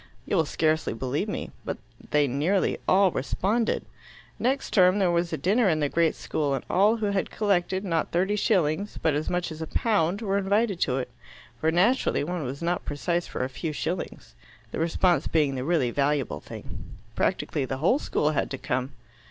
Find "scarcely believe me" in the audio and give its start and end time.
0.47-1.51